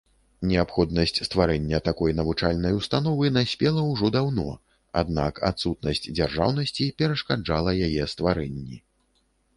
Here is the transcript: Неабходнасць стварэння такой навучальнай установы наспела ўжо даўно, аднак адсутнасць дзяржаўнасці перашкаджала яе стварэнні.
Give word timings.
Неабходнасць 0.51 1.19
стварэння 1.27 1.79
такой 1.89 2.15
навучальнай 2.19 2.73
установы 2.79 3.29
наспела 3.37 3.85
ўжо 3.91 4.11
даўно, 4.17 4.47
аднак 5.03 5.43
адсутнасць 5.53 6.05
дзяржаўнасці 6.17 6.89
перашкаджала 7.03 7.71
яе 7.91 8.13
стварэнні. 8.17 8.85